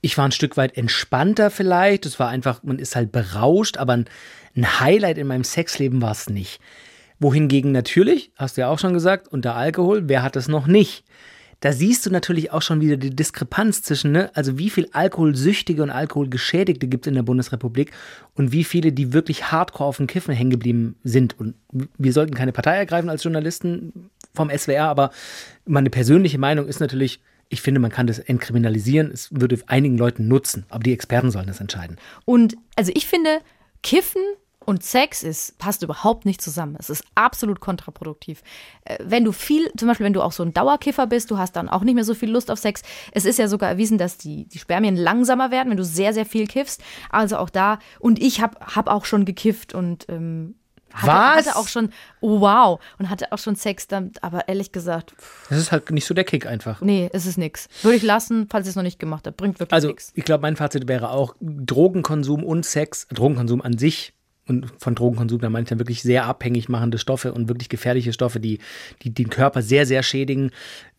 [0.00, 2.06] Ich war ein Stück weit entspannter vielleicht.
[2.06, 4.04] Es war einfach, man ist halt berauscht, aber ein,
[4.56, 6.60] ein Highlight in meinem Sexleben war es nicht.
[7.18, 11.04] Wohingegen natürlich, hast du ja auch schon gesagt, unter Alkohol, wer hat es noch nicht?
[11.60, 15.82] Da siehst du natürlich auch schon wieder die Diskrepanz zwischen, ne, also wie viel Alkoholsüchtige
[15.82, 17.92] und Alkoholgeschädigte gibt es in der Bundesrepublik
[18.34, 21.38] und wie viele, die wirklich hardcore auf dem Kiffen hängen geblieben sind.
[21.38, 21.54] Und
[21.98, 25.10] wir sollten keine Partei ergreifen als Journalisten vom SWR, aber
[25.66, 29.10] meine persönliche Meinung ist natürlich, ich finde, man kann das entkriminalisieren.
[29.10, 31.96] Es würde einigen Leuten nutzen, aber die Experten sollen das entscheiden.
[32.24, 33.40] Und also ich finde,
[33.82, 34.22] Kiffen
[34.68, 36.76] und Sex ist, passt überhaupt nicht zusammen.
[36.78, 38.42] Es ist absolut kontraproduktiv.
[38.84, 41.56] Äh, Wenn du viel, zum Beispiel, wenn du auch so ein Dauerkiffer bist, du hast
[41.56, 42.82] dann auch nicht mehr so viel Lust auf Sex.
[43.12, 46.26] Es ist ja sogar erwiesen, dass die, die Spermien langsamer werden, wenn du sehr, sehr
[46.26, 46.82] viel kiffst.
[47.08, 50.54] Also auch da, und ich habe hab auch schon gekifft und ähm,
[50.92, 51.46] hatte, Was?
[51.46, 55.48] hatte auch schon, oh wow, und hatte auch schon Sex, dann, aber ehrlich gesagt, pff,
[55.48, 56.80] Das ist halt nicht so der Kick einfach.
[56.82, 57.68] nee, es ist nix.
[57.82, 59.34] Würde ich lassen, falls ich es noch nicht gemacht habe.
[59.36, 60.12] Bringt wirklich Also, nichts.
[60.14, 64.12] ich glaube, mein Fazit wäre auch Drogenkonsum und Sex, Drogenkonsum an sich
[64.48, 68.12] und von Drogenkonsum, da meine ich dann wirklich sehr abhängig machende Stoffe und wirklich gefährliche
[68.12, 68.58] Stoffe, die,
[69.02, 70.50] die den Körper sehr, sehr schädigen.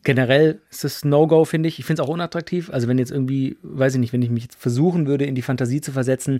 [0.03, 1.77] Generell ist das No-Go, finde ich.
[1.77, 2.69] Ich finde es auch unattraktiv.
[2.71, 5.41] Also, wenn jetzt irgendwie, weiß ich nicht, wenn ich mich jetzt versuchen würde, in die
[5.41, 6.39] Fantasie zu versetzen,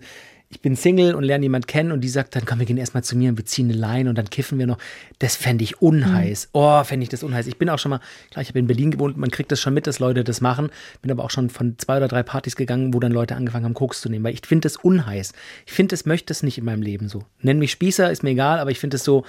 [0.52, 3.04] ich bin Single und lerne jemand kennen und die sagt dann, komm, wir gehen erstmal
[3.04, 4.80] zu mir und wir ziehen eine Line und dann kiffen wir noch.
[5.20, 6.50] Das fände ich unheiß.
[6.54, 7.46] Oh, fände ich das unheiß.
[7.46, 8.00] Ich bin auch schon mal,
[8.32, 10.70] klar, ich habe in Berlin gewohnt, man kriegt das schon mit, dass Leute das machen.
[11.04, 13.76] Bin aber auch schon von zwei oder drei Partys gegangen, wo dann Leute angefangen haben,
[13.76, 15.34] Koks zu nehmen, weil ich finde das unheiß.
[15.68, 17.26] Ich finde, das möchte es nicht in meinem Leben so.
[17.42, 19.26] Nenn mich Spießer, ist mir egal, aber ich finde es so,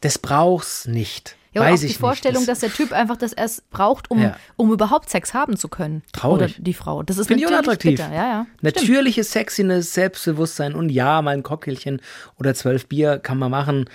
[0.00, 1.36] das brauch's nicht.
[1.54, 1.98] Ja, Weiß auch ich die nicht.
[2.00, 4.36] Vorstellung, Das- dass der Typ einfach das erst braucht, um, Ja.
[4.56, 6.02] um überhaupt Sex haben zu können.
[6.12, 6.54] Traurig.
[6.56, 7.02] Oder die Frau.
[7.02, 7.92] Das ist natürlich unattraktiv.
[8.00, 8.12] bitter.
[8.12, 8.46] Ja, ja.
[8.60, 12.00] Natürliches Sexiness, Selbstbewusstsein und ja, mal ein Cocktailchen
[12.38, 13.88] oder zwölf Bier kann man machen.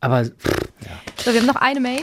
[0.00, 0.32] Aber pff,
[1.24, 2.02] So, wir haben noch eine Mail.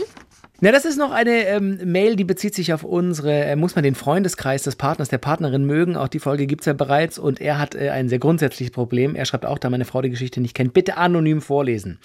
[0.62, 3.84] Na, das ist noch eine ähm, Mail, die bezieht sich auf unsere, äh, muss man
[3.84, 5.96] den Freundeskreis des Partners, der Partnerin mögen.
[5.96, 9.16] Auch die Folge gibt's ja bereits und er hat äh, ein sehr grundsätzliches Problem.
[9.16, 12.00] Er schreibt auch, da meine Frau die Geschichte nicht kennt, bitte anonym vorlesen.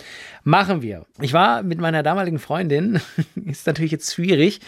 [0.45, 1.05] Machen wir.
[1.21, 3.01] Ich war mit meiner damaligen Freundin,
[3.45, 4.61] ist natürlich jetzt schwierig.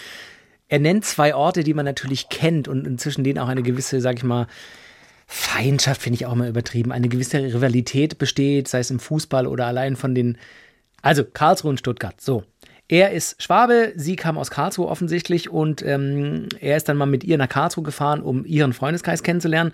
[0.69, 4.17] Er nennt zwei Orte, die man natürlich kennt und zwischen denen auch eine gewisse, sag
[4.17, 4.49] ich mal,
[5.29, 6.93] Feindschaft finde ich auch mal übertrieben.
[6.93, 10.39] Eine gewisse Rivalität besteht, sei es im Fußball oder allein von den.
[11.03, 12.21] Also Karlsruhe und Stuttgart.
[12.21, 12.45] So.
[12.89, 17.25] Er ist Schwabe, sie kam aus Karlsruhe offensichtlich und ähm, er ist dann mal mit
[17.25, 19.73] ihr nach Karlsruhe gefahren, um ihren Freundeskreis kennenzulernen.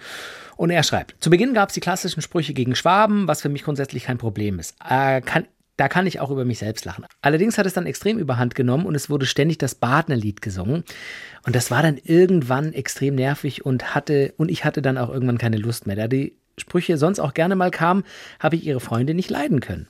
[0.57, 3.64] Und er schreibt: Zu Beginn gab es die klassischen Sprüche gegen Schwaben, was für mich
[3.64, 4.77] grundsätzlich kein Problem ist.
[4.88, 5.46] Äh, kann,
[5.77, 7.05] da kann ich auch über mich selbst lachen.
[7.20, 10.85] Allerdings hat es dann extrem überhand genommen und es wurde ständig das Badner-Lied gesungen.
[11.44, 15.38] Und das war dann irgendwann extrem nervig und hatte, und ich hatte dann auch irgendwann
[15.38, 15.96] keine Lust mehr.
[15.96, 18.05] Da die Sprüche sonst auch gerne mal kamen,
[18.38, 19.88] habe ich ihre Freunde nicht leiden können.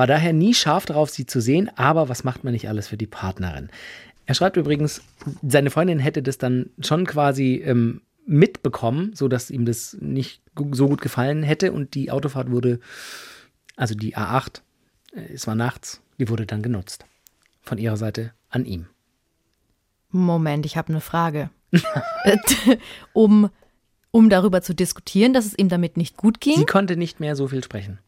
[0.00, 2.96] War daher nie scharf darauf, sie zu sehen, aber was macht man nicht alles für
[2.96, 3.68] die Partnerin?
[4.24, 5.02] Er schreibt übrigens,
[5.46, 10.40] seine Freundin hätte das dann schon quasi ähm, mitbekommen, so dass ihm das nicht
[10.72, 12.80] so gut gefallen hätte und die Autofahrt wurde,
[13.76, 14.62] also die A8,
[15.12, 17.04] äh, es war nachts, die wurde dann genutzt.
[17.60, 18.86] Von ihrer Seite an ihm.
[20.08, 21.50] Moment, ich habe eine Frage.
[23.12, 23.50] um,
[24.12, 27.36] um darüber zu diskutieren, dass es ihm damit nicht gut Sie ging, konnte nicht mehr
[27.36, 27.98] so viel sprechen.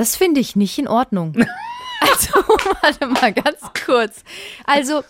[0.00, 1.36] Das finde ich nicht in Ordnung.
[2.02, 2.32] Also,
[2.80, 4.24] warte mal ganz kurz.
[4.64, 5.04] Also,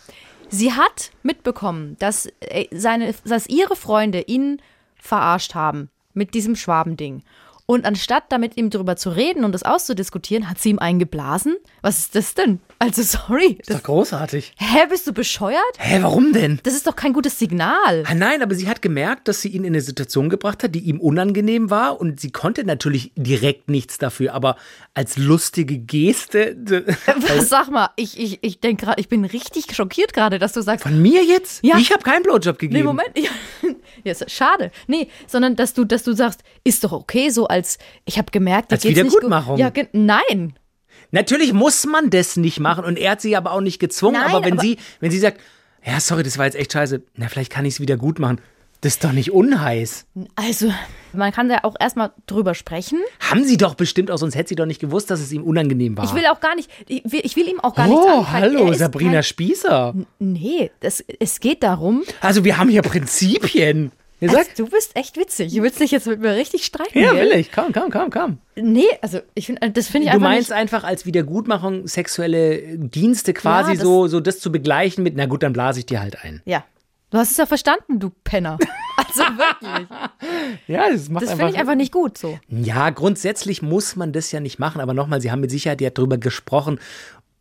[0.48, 4.61] sie hat mitbekommen, dass, äh, seine, dass ihre Freunde ihn
[4.96, 7.22] verarscht haben mit diesem Schwabending.
[7.64, 11.59] Und anstatt damit ihm darüber zu reden und das auszudiskutieren, hat sie ihm eingeblasen?
[11.81, 12.61] Was ist das denn?
[12.82, 13.58] Also, sorry.
[13.60, 14.54] Ist Das, doch großartig.
[14.56, 15.60] hä, bist du bescheuert?
[15.78, 16.60] Hä, warum denn?
[16.62, 18.04] Das ist doch kein gutes Signal.
[18.06, 20.80] Ah, nein, aber sie hat gemerkt, dass sie ihn in eine Situation gebracht hat, die
[20.80, 24.56] ihm unangenehm war und sie konnte natürlich direkt nichts dafür, aber
[24.94, 26.56] als lustige Geste
[27.36, 30.62] Was, sag mal, ich, ich, ich denke gerade, ich bin richtig schockiert gerade, dass du
[30.62, 31.62] sagst, von mir jetzt?
[31.62, 31.76] Ja.
[31.76, 32.78] Ich habe keinen Blowjob gegeben.
[32.78, 33.10] nee, Moment,
[34.04, 34.70] ja, ist schade.
[34.86, 38.72] Nee, sondern dass du, dass du sagst, ist doch okay, so als, ich habe gemerkt,
[38.72, 39.56] Als geht's nicht Wiedergutmachung.
[39.56, 39.76] gut.
[39.76, 40.54] Ja, nein.
[41.12, 44.31] Natürlich muss man das nicht machen und er hat sie aber auch nicht gezwungen, Nein,
[44.31, 45.40] aber wenn aber- sie wenn sie sagt,
[45.85, 47.03] ja, sorry, das war jetzt echt scheiße.
[47.16, 48.40] Na, vielleicht kann ich es wieder gut machen.
[48.83, 50.07] Das ist doch nicht unheiß.
[50.37, 50.73] Also,
[51.12, 52.99] man kann da auch erstmal drüber sprechen.
[53.20, 55.99] Haben sie doch bestimmt auch, sonst hätte sie doch nicht gewusst, dass es ihm unangenehm
[55.99, 56.05] war.
[56.07, 58.42] Ich will auch gar nicht, ich will, ich will ihm auch gar nichts oh, anfangen.
[58.57, 59.94] hallo, Sabrina kein- Spießer.
[60.18, 63.92] Nee, das, es geht darum, Also, wir haben hier Prinzipien.
[64.20, 65.54] Ihr sagt, also, du bist echt witzig.
[65.54, 66.98] Du willst dich jetzt mit mir richtig streiten.
[66.98, 67.50] ja, will ich.
[67.52, 68.38] Komm, komm, komm, komm.
[68.54, 72.78] Nee, also ich finde, das finde ich Du einfach meinst nicht, einfach als Wiedergutmachung sexuelle
[72.78, 76.00] Dienste quasi Ja, so, so das zu begleichen mit, na gut, dann blase ich dir
[76.00, 76.42] halt ein.
[76.44, 76.64] Ja.
[77.11, 78.59] Du hast es ja verstanden, du Penner.
[78.96, 79.88] Also wirklich.
[80.68, 82.38] Ja, das macht Das finde ich einfach nicht gut so.
[82.48, 85.88] Ja, grundsätzlich muss man das ja nicht machen, aber nochmal, Sie haben mit Sicherheit ja
[85.88, 86.78] drüber gesprochen.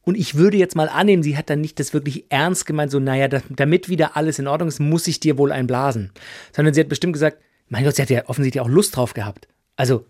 [0.10, 3.00] Und ich würde jetzt mal annehmen, sie hat dann nicht das wirklich ernst gemeint, so,
[3.00, 6.12] naja, da- damit wieder alles in Ordnung ist, muss ich dir wohl einblasen.
[6.54, 7.38] Sondern sie hat bestimmt gesagt,
[7.70, 9.48] mein Gott, sie hat ja offensichtlich auch Lust drauf gehabt.
[9.76, 10.06] Also,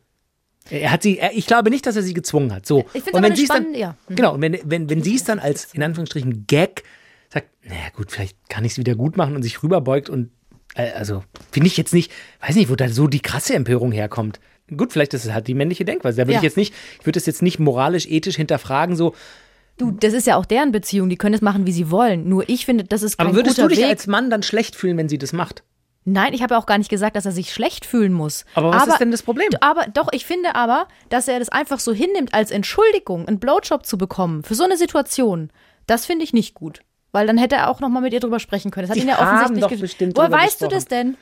[0.69, 2.65] er hat sie, er, ich glaube nicht, dass er sie gezwungen hat.
[2.65, 2.85] So.
[2.93, 3.95] Ich und aber wenn sie es dann, ja.
[4.07, 4.15] Mhm.
[4.15, 6.83] genau, und wenn, wenn, wenn sie es dann als, in Anführungsstrichen, Gag
[7.31, 10.31] sagt, naja, gut, vielleicht kann ich es wieder gut machen und sich rüberbeugt und,
[10.75, 12.11] äh, also, finde ich jetzt nicht,
[12.45, 14.39] weiß nicht, wo da so die krasse Empörung herkommt.
[14.75, 16.17] Gut, vielleicht ist es halt die männliche Denkweise.
[16.17, 16.39] Da würde Ja.
[16.39, 19.15] ich jetzt nicht, ich würde das jetzt nicht moralisch, ethisch hinterfragen, so.
[19.79, 22.29] Du, das ist ja auch deren Beziehung, die können es machen, wie sie wollen.
[22.29, 23.85] Nur ich finde, das ist kein Aber würdest du dich Weg.
[23.87, 25.63] als Mann dann schlecht fühlen, wenn sie das macht?
[26.05, 28.45] Nein, ich habe ja auch gar nicht gesagt, dass er sich schlecht fühlen muss.
[28.55, 29.47] Aber was ist denn das Problem?
[29.61, 33.85] Aber doch, ich finde aber, dass er das einfach so hinnimmt als Entschuldigung, einen Blowjob
[33.85, 35.49] zu bekommen für so eine Situation.
[35.87, 38.39] Das finde ich nicht gut, weil dann hätte er auch noch mal mit ihr drüber
[38.39, 38.87] sprechen können.
[38.87, 40.71] Das hat Sie ihn ja haben offensichtlich doch gesch- bestimmt Woher weißt du gesprochen.
[40.71, 41.17] das denn?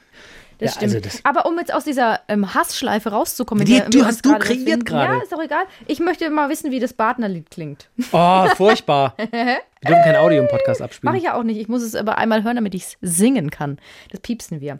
[0.59, 0.95] Das Ja, stimmt.
[0.95, 4.43] also das- aber um jetzt aus dieser ähm, Hassschleife rauszukommen, Die- wir hast du gerade
[4.45, 5.13] kreiert gerade.
[5.17, 5.63] Ja, ist doch egal.
[5.85, 7.89] Ich möchte mal wissen, wie das Partnerlied klingt.
[8.11, 9.15] Oh, furchtbar.
[9.79, 11.11] Wir dürfen kein Audio im Podcast abspielen.
[11.13, 11.57] Mache ich ja auch nicht.
[11.59, 13.77] Ich muss es aber einmal hören, damit ich es singen kann.
[14.09, 14.79] Das piepsen wir.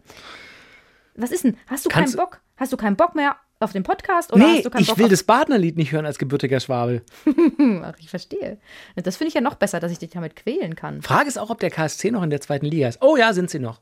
[1.16, 1.56] Was ist denn?
[1.68, 2.42] Hast du Kannst- keinen Bock?
[2.58, 4.34] Hast du keinen Bock mehr auf den Podcast?
[4.34, 7.04] Oder Nee, hast du keinen ich Bock will das Partnerlied nicht hören als gebürtiger Schwabel.
[7.84, 8.58] Ach, ich verstehe.
[8.96, 11.02] Das finde ich ja noch besser, dass ich dich damit quälen kann.
[11.04, 13.02] Frage ist auch, ob der KSC noch in der zweiten Liga ist.
[13.02, 13.80] Oh ja, sind sie noch.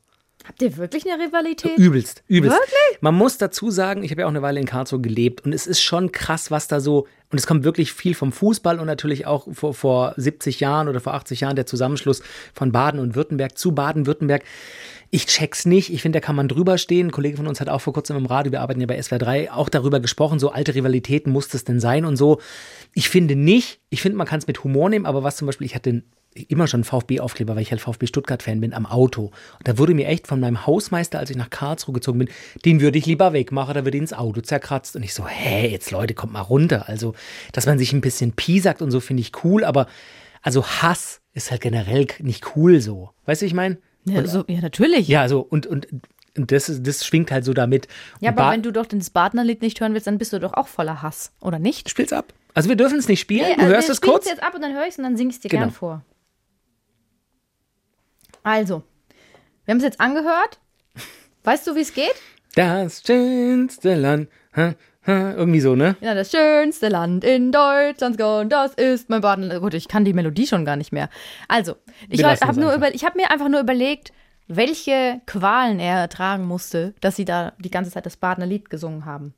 [0.47, 1.77] Habt ihr wirklich eine Rivalität?
[1.77, 2.55] Übelst, übelst.
[2.55, 3.01] Wirklich?
[3.01, 5.65] Man muss dazu sagen, ich habe ja auch eine Weile in Karlsruhe gelebt und es
[5.65, 9.27] ist schon krass, was da so, und es kommt wirklich viel vom Fußball und natürlich
[9.27, 12.21] auch vor, vor 70 Jahren oder vor 80 Jahren der Zusammenschluss
[12.53, 14.45] von Baden und Württemberg zu Baden-Württemberg.
[15.11, 15.91] Ich check's nicht.
[15.91, 17.07] Ich finde, da kann man drüber stehen.
[17.07, 19.19] Ein Kollege von uns hat auch vor kurzem im Radio, wir arbeiten ja bei SWR
[19.19, 22.39] 3, auch darüber gesprochen, so alte Rivalitäten muss das denn sein und so.
[22.93, 23.81] Ich finde nicht.
[23.89, 26.03] Ich finde, man kann es mit Humor nehmen, aber was zum Beispiel, ich hatte
[26.35, 29.25] immer schon VfB-Aufkleber, weil ich halt VfB Stuttgart-Fan bin, am Auto.
[29.57, 32.29] Und da wurde mir echt von meinem Hausmeister, als ich nach Karlsruhe gezogen bin,
[32.65, 34.95] den würde ich lieber wegmachen, da wird ins Auto zerkratzt.
[34.95, 36.89] Und ich so, hä, jetzt Leute, kommt mal runter.
[36.89, 37.13] Also,
[37.51, 39.87] dass man sich ein bisschen piesackt und so, finde ich cool, aber
[40.41, 43.11] also Hass ist halt generell nicht cool so.
[43.25, 43.77] Weißt du, ich meine?
[44.05, 45.07] Ja, so, ja, natürlich.
[45.07, 45.87] Ja, so, und, und,
[46.37, 47.87] und das, ist- das schwingt halt so damit.
[48.19, 50.53] Ja, aber Ba- wenn du doch das Partnerlied nicht hören willst, dann bist du doch
[50.53, 51.89] auch voller Hass, oder nicht?
[51.89, 52.33] Spiel's ab.
[52.53, 53.47] Also wir dürfen es nicht spielen.
[53.49, 54.25] Nee, du also hörst es kurz.
[54.29, 55.63] jetzt ab und dann höre ich es und dann singe ich es dir Genau.
[55.63, 56.05] gern vor.
[58.43, 58.83] Also,
[59.65, 60.59] wir haben es jetzt angehört.
[61.43, 62.13] Weißt du, wie es geht?
[62.55, 64.29] Das schönste Land.
[64.55, 64.75] Ha,
[65.07, 65.95] irgendwie so, ne?
[66.01, 69.59] Ja, das schönste Land in Deutschland, und das ist mein Baden.
[69.61, 71.09] Gut, ich kann die Melodie schon gar nicht mehr.
[71.47, 71.75] Also,
[72.09, 74.11] ich habe nur über, ich mir einfach nur überlegt,
[74.47, 79.05] welche Qualen er ertragen musste, dass sie da die ganze Zeit das Badener Lied gesungen
[79.05, 79.33] haben.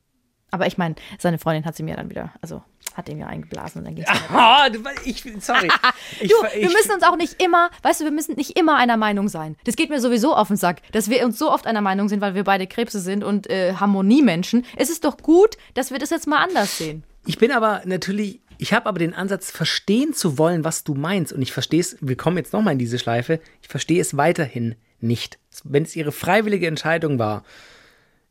[0.52, 2.64] Aber ich meine, seine Freundin hat sie mir dann wieder, also
[2.98, 4.26] hat ihm ja eingeblasen und dann ging's weiter.
[4.30, 5.70] Ah, du, ich, sorry.
[6.20, 8.76] Ich, Du, ich, wir müssen uns auch nicht immer, weißt du, wir müssen nicht immer
[8.78, 9.56] einer Meinung sein.
[9.66, 12.22] Das geht mir sowieso auf den Sack, dass wir uns so oft einer Meinung sind,
[12.22, 14.66] weil wir beide Krebse sind und äh, Harmoniemenschen.
[14.76, 17.04] Es ist doch gut, dass wir das jetzt mal anders sehen.
[17.26, 21.34] ich bin aber natürlich, ich habe aber den Ansatz, verstehen zu wollen, was du meinst.
[21.34, 24.76] Und ich verstehe es, wir kommen jetzt nochmal in diese Schleife, ich verstehe es weiterhin
[25.00, 25.38] nicht.
[25.64, 27.44] Wenn es ihre freiwillige Entscheidung war,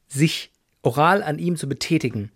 [0.09, 0.51] sich
[0.83, 2.33] oral an ihm zu betätigen,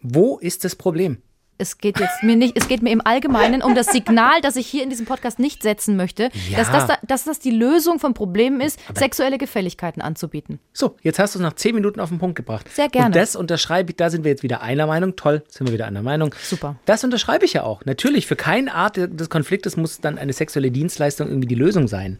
[0.00, 1.20] wo ist das Problem?
[1.60, 4.66] Es geht jetzt mir nicht, es geht mir im Allgemeinen um das Signal, das ich
[4.66, 6.56] hier in diesem Podcast nicht setzen möchte, Ja.
[6.58, 10.58] dass, das, da- dass das die Lösung von Problemen ist, sexuelle Gefälligkeiten anzubieten.
[10.72, 12.66] So, jetzt hast du es nach zehn Minuten auf den Punkt gebracht.
[12.72, 13.06] Sehr gerne.
[13.08, 15.16] Und das unterschreibe ich, da sind wir jetzt wieder einer Meinung.
[15.16, 16.34] Toll, sind wir wieder einer Meinung.
[16.42, 16.76] Super.
[16.86, 17.84] Das unterschreibe ich ja auch.
[17.84, 22.18] Natürlich, für keine Art des Konfliktes muss dann eine sexuelle Dienstleistung irgendwie die Lösung sein.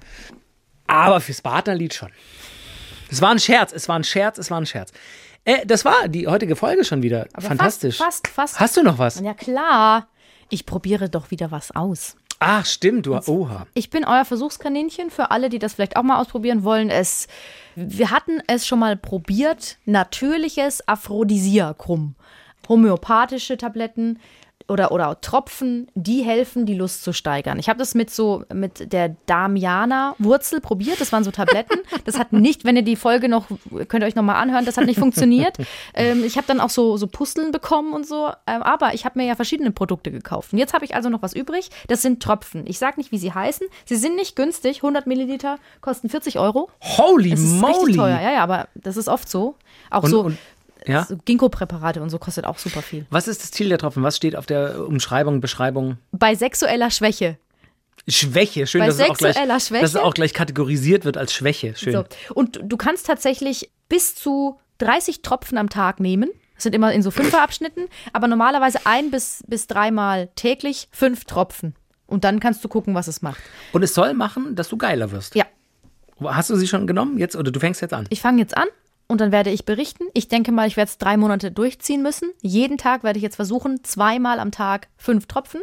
[0.87, 2.11] Aber fürs Partnerlied schon.
[3.11, 4.93] Es war ein Scherz, es war ein Scherz, es war ein Scherz.
[5.45, 7.27] Äh, das war die heutige Folge schon wieder.
[7.33, 7.97] Aber Fantastisch.
[7.99, 8.61] Fast, fast, fast.
[8.61, 9.21] Hast du noch was?
[9.21, 10.09] Ja klar,
[10.49, 12.17] ich probiere doch wieder was aus.
[12.43, 13.17] Ach, stimmt, du.
[13.17, 13.67] Oha.
[13.75, 16.89] Ich bin euer Versuchskaninchen für alle, die das vielleicht auch mal ausprobieren wollen.
[16.89, 17.29] Es,
[17.77, 19.77] wir hatten es schon mal probiert.
[19.85, 22.15] Natürliches Aphrodisiakum.
[22.67, 24.19] Homöopathische Tabletten
[24.71, 27.59] oder, oder Tropfen, die helfen, die Lust zu steigern.
[27.59, 31.01] Ich habe das mit so mit der Damiana-Wurzel probiert.
[31.01, 31.79] Das waren so Tabletten.
[32.05, 33.47] Das hat nicht, wenn ihr die Folge noch,
[33.89, 35.57] könnt ihr euch nochmal anhören, das hat nicht funktioniert.
[35.95, 38.29] Ähm, ich habe dann auch so, so Pusteln bekommen und so.
[38.47, 40.53] Ähm, aber ich habe mir ja verschiedene Produkte gekauft.
[40.53, 41.71] Und jetzt habe ich also noch was übrig.
[41.89, 42.65] Das sind Tropfen.
[42.67, 43.67] Ich sage nicht, wie sie heißen.
[43.85, 44.79] Sie sind nicht günstig.
[44.79, 46.71] 100 Milliliter kosten 40 Euro.
[46.83, 47.73] Holy moly.
[47.75, 48.21] richtig teuer.
[48.21, 49.57] Ja, ja, aber das ist oft so.
[49.91, 50.39] Auch Und- so, und-
[50.87, 51.05] ja?
[51.05, 53.07] so Ginkgo-Präparate und so kostet auch super viel.
[53.11, 54.03] Was ist das Ziel der Tropfen?
[54.03, 55.99] Was steht auf der Umschreibung, Beschreibung?
[56.13, 57.39] Bei sexueller Schwäche.
[58.09, 58.67] Schwäche.
[58.67, 59.83] Schön, Bei dass, es auch gleich, sexueller Schwäche?
[59.83, 61.75] dass es auch gleich kategorisiert wird als Schwäche.
[61.77, 61.93] Schön.
[61.93, 62.05] So.
[62.35, 66.31] Und du kannst tatsächlich bis zu 30 Tropfen am Tag nehmen.
[66.55, 71.75] Das sind immer in so Fünferabschnitten, aber normalerweise ein bis, bis dreimal täglich fünf Tropfen.
[72.07, 73.41] Und dann kannst du gucken, was es macht.
[73.73, 75.35] Und es soll machen, dass du geiler wirst.
[75.35, 75.45] Ja,
[76.23, 78.07] Hast du sie schon genommen jetzt oder du fängst jetzt an?
[78.11, 78.67] ich fange jetzt an
[79.11, 80.05] und dann werde ich berichten.
[80.15, 82.31] Ich denke mal, ich werde es drei Monate durchziehen müssen.
[82.41, 85.61] Jeden Tag werde ich jetzt versuchen, zweimal am Tag fünf Tropfen.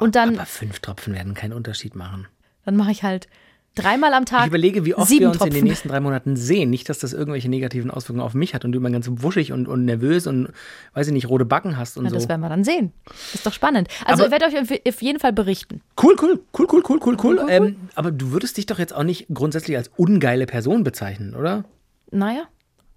[0.00, 2.26] und dann, Aber fünf Tropfen werden keinen Unterschied machen.
[2.64, 3.28] dann mache ich halt
[3.76, 4.40] dreimal am Tag.
[4.42, 5.54] Ich überlege, wie oft wir uns in Tropfen.
[5.54, 6.70] den nächsten drei Monaten sehen.
[6.70, 9.68] Nicht, dass das irgendwelche negativen Auswirkungen auf mich hat und du immer ganz wuschig und,
[9.68, 10.48] und nervös und,
[10.94, 12.16] weiß ich nicht, rote Backen hast und Ja, so.
[12.16, 12.92] das werden wir dann sehen.
[13.32, 13.88] Ist doch spannend.
[14.04, 15.82] Also, Aber- ich werde euch auf jeden Fall berichten.
[16.02, 17.46] Cool, cool, cool, cool, cool, cool, cool.
[17.48, 21.64] Ähm, aber du würdest dich doch jetzt auch nicht grundsätzlich als ungeile Person bezeichnen, oder?
[22.10, 22.44] Naja,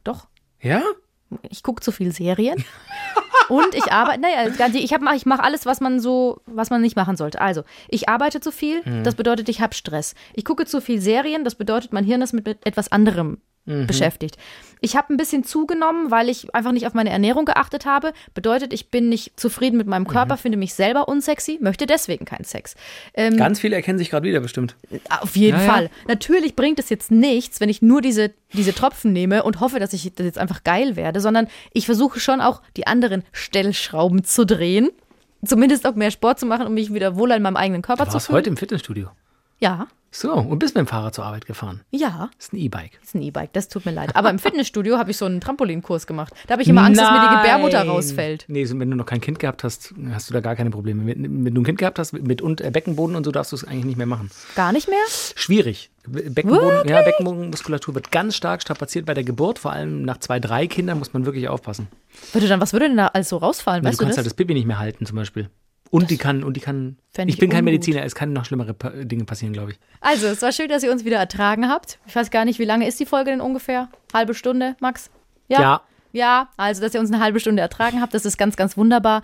[0.04, 0.28] doch.
[0.62, 0.82] Ja?
[1.50, 2.64] Ich gucke zu viel Serien.
[3.50, 6.96] Und ich arbeite, naja, ich, hab, ich mache alles, was man so, was man nicht
[6.96, 7.42] machen sollte.
[7.42, 10.16] Also, ich arbeite zu viel, das bedeutet, ich habe Stress.
[10.34, 14.38] Ich gucke zu viel Serien, das bedeutet, mein Hirn ist mit etwas anderem beschäftigt.
[14.82, 18.12] Ich habe ein bisschen zugenommen, weil ich einfach nicht auf meine Ernährung geachtet habe.
[18.34, 22.44] Bedeutet, ich bin nicht zufrieden mit meinem Körper, finde mich selber unsexy, möchte deswegen keinen
[22.44, 22.76] Sex.
[23.14, 24.76] Ähm, Ganz viele erkennen sich gerade wieder bestimmt.
[25.22, 25.72] auf jeden Ja, ja.
[25.72, 25.90] Fall.
[26.10, 29.94] Natürlich bringt es jetzt nichts, wenn ich nur diese, diese Tropfen nehme und hoffe, dass
[29.94, 34.46] ich das jetzt einfach geil werde, sondern ich versuche schon auch die anderen Stellschrauben zu
[34.46, 34.90] drehen.
[35.46, 38.10] Zumindest auch mehr Sport zu machen, um mich wieder wohler in meinem eigenen Körper Du
[38.10, 38.38] zu warst fühlen.
[38.38, 39.10] heute im Fitnessstudio.
[39.60, 41.82] Ja, So, und bist mit dem Fahrrad zur Arbeit gefahren.
[41.90, 42.30] ja.
[42.38, 43.00] Das ist ein E-Bike.
[43.04, 44.16] Ist ein E-Bike, das tut mir leid.
[44.16, 46.32] Aber im Fitnessstudio habe ich so einen Trampolinkurs gemacht.
[46.46, 47.90] Da habe ich immer Angst, dass mir die Gebärmutter Nein.
[47.90, 48.46] rausfällt.
[48.48, 51.08] Nee, so, wenn du noch kein Kind gehabt hast, hast du da gar keine Probleme.
[51.08, 53.56] Wenn, wenn du ein Kind gehabt hast, mit und, äh, Beckenboden und so, darfst du
[53.56, 54.30] es eigentlich nicht mehr machen.
[54.56, 55.00] Gar nicht mehr?
[55.36, 55.90] Schwierig.
[56.08, 59.58] Be- Beckenboden, ja, Beckenbodenmuskulatur wird ganz stark strapaziert bei der Geburt.
[59.58, 61.88] Vor allem nach zwei, drei Kindern muss man wirklich aufpassen.
[62.34, 63.84] Würde dann, was würde denn da alles so rausfallen?
[63.84, 64.26] Weil Weißt du du kannst das?
[64.26, 65.50] halt das Baby nicht mehr halten, zum Beispiel.
[65.94, 66.98] Und die kann, und die kann.
[67.16, 67.74] Ich ich bin kein ungut.
[67.74, 68.74] Mediziner, es kann noch schlimmere
[69.06, 69.80] Dinge passieren, glaube ich.
[70.02, 72.00] Also, es war schön, dass ihr uns wieder ertragen habt.
[72.08, 73.90] Ich weiß gar nicht, wie lange ist die Folge denn ungefähr?
[74.12, 75.12] Halbe Stunde, Max?
[75.50, 75.82] Ja.
[76.12, 79.22] Ja, also, dass ihr uns eine halbe Stunde ertragen habt, das ist ganz, ganz wunderbar.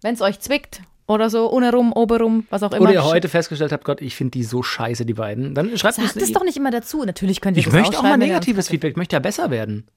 [0.00, 2.82] Wenn es euch zwickt oder so, ohne rum, oberum, was auch immer.
[2.82, 5.56] Oder ihr heute festgestellt habt, Gott, ich finde die so scheiße, die beiden.
[5.56, 7.02] Dann schreibt Sagt es doch nicht immer dazu.
[7.04, 9.88] Natürlich könnt ihr Ich das möchte auch mal negatives Feedback, ich möchte ja besser werden.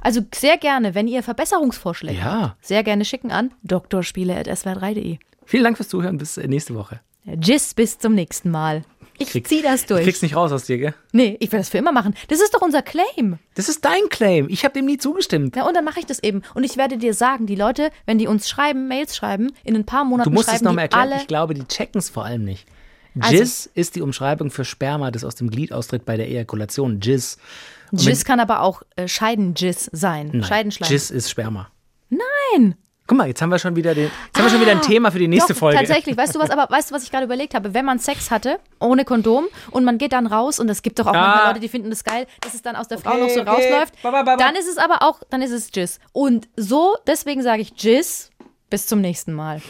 [0.00, 2.40] Also sehr gerne, wenn ihr Verbesserungsvorschläge Ja.
[2.40, 5.18] habt, sehr gerne schicken an drspiele.swr3.de.
[5.48, 7.00] Vielen Dank fürs Zuhören, bis äh, nächste Woche.
[7.40, 8.82] Tschüss, bis zum nächsten Mal.
[9.18, 10.04] Ich Krieg- zieh das Du durch.
[10.04, 10.94] kriegst nicht raus aus dir, gell?
[11.12, 12.14] Nee, ich will das für immer machen.
[12.28, 13.38] Das ist doch unser Claim.
[13.54, 14.46] Das ist dein Claim.
[14.50, 15.56] Ich habe dem nie zugestimmt.
[15.56, 16.42] Ja, und dann mache ich das eben.
[16.54, 19.84] Und ich werde dir sagen, die Leute, wenn die uns schreiben, Mails schreiben, in ein
[19.86, 21.12] paar Monaten Du musst es schreiben nochmal die erklären.
[21.14, 21.20] alle.
[21.22, 22.66] Ich glaube, die checken es vor allem nicht.
[23.18, 27.00] Also- Jizz ist die Umschreibung für Sperma, das aus dem Glied austritt bei der Ejakulation.
[27.00, 27.38] Jizz.
[27.90, 30.28] Jizz kann aber auch äh, Scheiden-Jizz sein.
[30.32, 30.90] Nein, Scheidenschleim.
[30.92, 31.70] Jizz ist Sperma.
[32.10, 32.76] Nein.
[33.08, 35.10] Guck mal, jetzt haben wir schon wieder, den, jetzt haben wir schon wieder ein Thema
[35.10, 35.78] für die nächste Ah, Doch, Folge.
[35.78, 37.72] Tatsächlich, weißt du was, aber weißt du, was ich gerade überlegt habe?
[37.72, 41.06] Wenn man Sex hatte, ohne Kondom, und man geht dann raus, und es gibt doch
[41.06, 41.20] auch Ah.
[41.20, 43.40] manchmal Leute, die finden das geil, dass es dann aus der Frau Okay, noch so
[43.40, 43.48] okay.
[43.50, 44.36] rausläuft, ba, ba, ba.
[44.36, 46.00] dann ist es aber auch, dann ist es Jizz.
[46.12, 48.30] Und so, deswegen sage ich Jizz,
[48.68, 49.62] bis zum nächsten Mal.